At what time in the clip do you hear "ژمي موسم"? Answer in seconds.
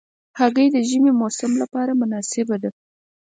0.89-1.51